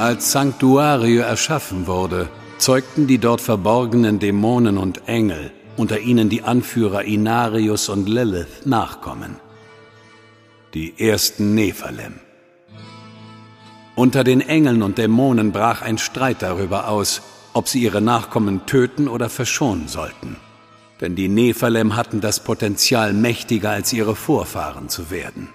[0.00, 7.04] Als Sanctuario erschaffen wurde, zeugten die dort verborgenen Dämonen und Engel, unter ihnen die Anführer
[7.04, 9.36] Inarius und Lilith, Nachkommen.
[10.72, 12.14] Die ersten Nephalem.
[13.94, 17.20] Unter den Engeln und Dämonen brach ein Streit darüber aus,
[17.52, 20.36] ob sie ihre Nachkommen töten oder verschonen sollten.
[21.02, 25.50] Denn die Nephalem hatten das Potenzial, mächtiger als ihre Vorfahren zu werden.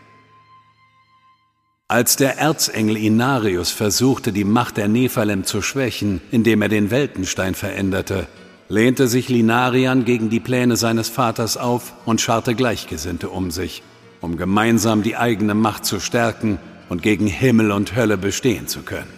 [1.88, 7.54] Als der Erzengel Inarius versuchte, die Macht der Nephalem zu schwächen, indem er den Weltenstein
[7.54, 8.26] veränderte,
[8.70, 13.84] lehnte sich Linarian gegen die Pläne seines Vaters auf und scharte Gleichgesinnte um sich,
[14.20, 16.58] um gemeinsam die eigene Macht zu stärken
[16.90, 19.14] und gegen Himmel und Hölle bestehen zu können.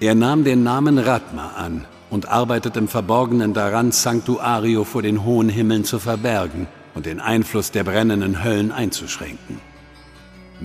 [0.00, 5.48] Er nahm den Namen Ratma an und arbeitet im Verborgenen daran, Sanctuario vor den hohen
[5.48, 9.60] Himmeln zu verbergen und den Einfluss der brennenden Höllen einzuschränken.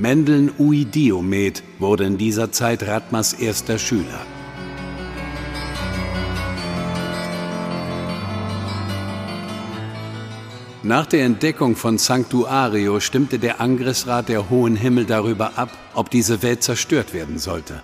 [0.01, 4.25] Mendeln Ui Diomed wurde in dieser Zeit Ratmas erster Schüler.
[10.81, 16.41] Nach der Entdeckung von Sanctuario stimmte der Angriffsrat der Hohen Himmel darüber ab, ob diese
[16.41, 17.83] Welt zerstört werden sollte.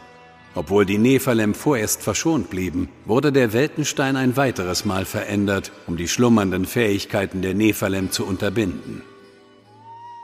[0.56, 6.08] Obwohl die Nephalem vorerst verschont blieben, wurde der Weltenstein ein weiteres Mal verändert, um die
[6.08, 9.04] schlummernden Fähigkeiten der Nephalem zu unterbinden.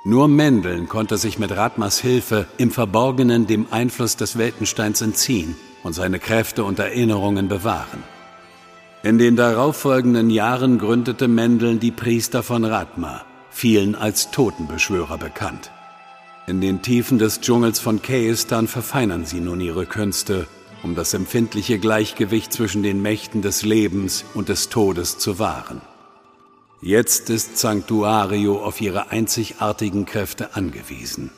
[0.06, 5.94] Nur Mendeln konnte sich mit Ratmas Hilfe im Verborgenen dem Einfluss des Weltensteins entziehen und
[5.94, 8.04] seine Kräfte und Erinnerungen bewahren.
[9.02, 15.72] In den darauffolgenden Jahren gründete Mendeln die Priester von Ratma, vielen als Totenbeschwörer bekannt.
[16.48, 20.48] In den Tiefen des Dschungels von Keistan verfeinern sie nun ihre Künste,
[20.84, 25.80] um das empfindliche Gleichgewicht zwischen den Mächten des Lebens und des Todes zu wahren.
[26.86, 31.32] Jetzt ist Sanctuario auf ihre einzigartigen Kräfte angewiesen.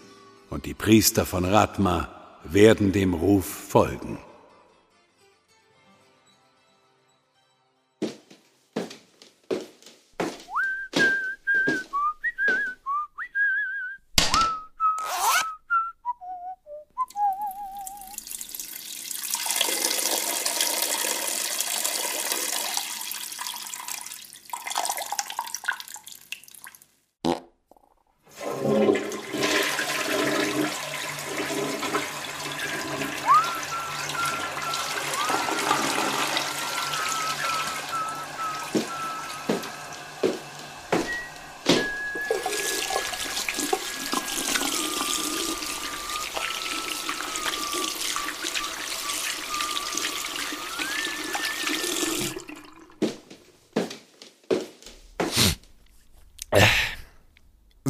[0.50, 2.10] Und die Priester von Ratma
[2.46, 4.18] werden dem Ruf folgen.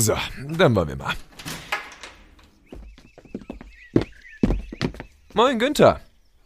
[0.06, 1.16] So, dann wollen wir mal.
[5.34, 6.00] Moin, Günther.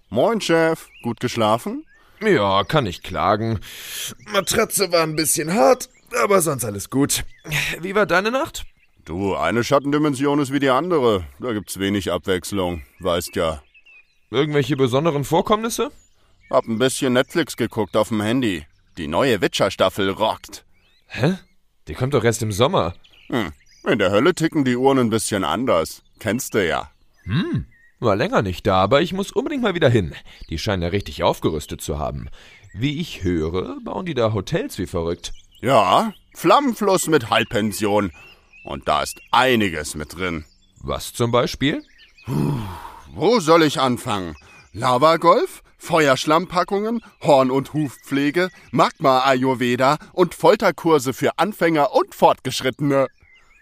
[0.09, 0.87] Moin, Chef.
[1.03, 1.85] Gut geschlafen?
[2.21, 3.59] Ja, kann ich klagen.
[4.31, 5.89] Matratze war ein bisschen hart,
[6.23, 7.25] aber sonst alles gut.
[7.81, 8.63] Wie war deine Nacht?
[9.03, 11.25] Du, eine Schattendimension ist wie die andere.
[11.41, 13.61] Da gibt's wenig Abwechslung, weißt ja.
[14.31, 15.91] Irgendwelche besonderen Vorkommnisse?
[16.49, 18.65] Hab ein bisschen Netflix geguckt auf dem Handy.
[18.97, 20.63] Die neue Witcher-Staffel rockt.
[21.07, 21.39] Hä?
[21.89, 22.93] Die kommt doch erst im Sommer.
[23.29, 23.51] Hm.
[23.87, 26.03] In der Hölle ticken die Uhren ein bisschen anders.
[26.19, 26.89] Kennst du ja.
[27.23, 27.65] Hm.
[27.99, 30.13] War länger nicht da, aber ich muss unbedingt mal wieder hin.
[30.49, 32.29] Die scheinen ja richtig aufgerüstet zu haben.
[32.73, 35.33] Wie ich höre, bauen die da Hotels wie verrückt.
[35.61, 38.11] Ja, Flammenfluss mit Halbpension.
[38.63, 40.45] Und da ist einiges mit drin.
[40.81, 41.83] Was zum Beispiel?
[43.13, 44.35] Wo soll ich anfangen?
[44.71, 45.63] Lavagolf?
[45.79, 53.07] Feuerschlammpackungen, Horn- und Hufpflege, Magma-Ayurveda und Folterkurse für Anfänger und Fortgeschrittene.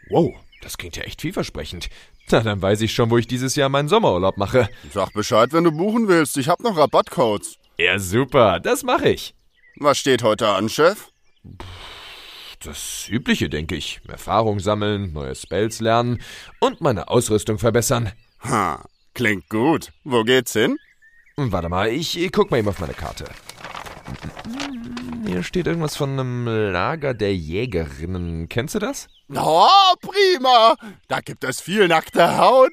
[0.09, 1.89] Wow, das klingt ja echt vielversprechend.
[2.29, 4.69] Na, dann weiß ich schon, wo ich dieses Jahr meinen Sommerurlaub mache.
[4.93, 6.37] Sag Bescheid, wenn du buchen willst.
[6.37, 7.57] Ich hab noch Rabattcodes.
[7.77, 9.33] Ja, super, das mache ich.
[9.77, 11.09] Was steht heute an, Chef?
[12.63, 14.01] Das Übliche, denke ich.
[14.07, 16.21] Erfahrung sammeln, neue Spells lernen
[16.59, 18.11] und meine Ausrüstung verbessern.
[18.43, 18.83] Ha,
[19.13, 19.91] klingt gut.
[20.03, 20.77] Wo geht's hin?
[21.35, 23.25] Warte mal, ich guck mal eben auf meine Karte.
[25.25, 28.47] Hier steht irgendwas von einem Lager der Jägerinnen.
[28.49, 29.07] Kennst du das?
[29.33, 29.67] Oh,
[29.99, 30.75] prima!
[31.07, 32.71] Da gibt es viel nackte Haut.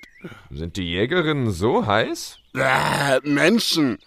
[0.50, 2.38] Sind die Jägerinnen so heiß?
[2.54, 3.98] Äh, Menschen.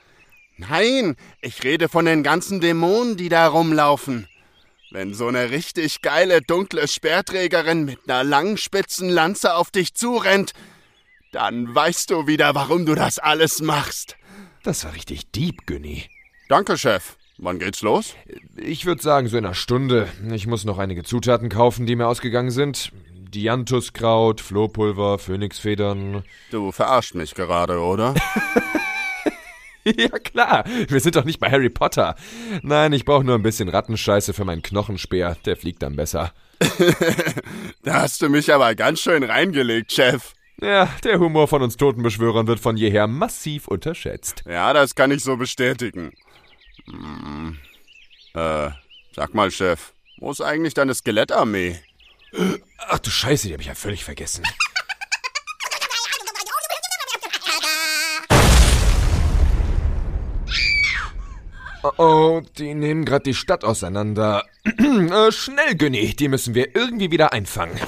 [0.56, 4.28] Nein, ich rede von den ganzen Dämonen, die da rumlaufen.
[4.92, 10.54] Wenn so eine richtig geile dunkle Speerträgerin mit einer langen spitzen Lanze auf dich zurennt,
[11.34, 14.16] dann weißt du wieder, warum du das alles machst.
[14.64, 16.06] Das war richtig deep, Günni.
[16.48, 17.18] Danke, Chef.
[17.38, 18.16] Wann geht's los?
[18.56, 20.08] Ich würde sagen, so in einer Stunde.
[20.32, 22.92] Ich muss noch einige Zutaten kaufen, die mir ausgegangen sind.
[23.34, 26.24] Dianthuskraut, Flohpulver, Phönixfedern.
[26.50, 28.16] Du verarscht mich gerade, oder?
[29.84, 32.16] ja klar, wir sind doch nicht bei Harry Potter.
[32.62, 36.32] Nein, ich brauche nur ein bisschen Rattenscheiße für meinen Knochenspeer, der fliegt dann besser.
[37.84, 40.34] da hast du mich aber ganz schön reingelegt, Chef.
[40.60, 44.44] Ja, der Humor von uns Totenbeschwörern wird von jeher massiv unterschätzt.
[44.48, 46.14] Ja, das kann ich so bestätigen.
[48.34, 48.70] Äh,
[49.16, 51.80] sag mal, Chef, wo ist eigentlich deine Skelettarmee?
[52.88, 54.44] Ach du Scheiße, die hab ich ja völlig vergessen.
[61.84, 64.46] Oh, oh, die nehmen gerade die Stadt auseinander.
[64.66, 67.80] äh, schnell, Günni, die müssen wir irgendwie wieder einfangen.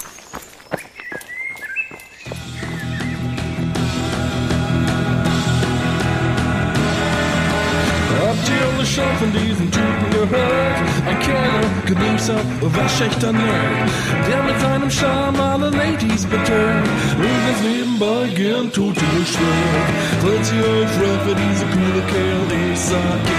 [9.60, 10.78] Diesem Typen gehört?
[11.08, 13.90] Ein Kerl, gewisser, waschechter Nerd,
[14.28, 19.90] der mit seinem Charme alle Ladies betört und ganz nebenbei gern Tote beschwört.
[20.22, 23.39] Falls ihr euch fragt, wer dieser coole Kerl ist, sag ich.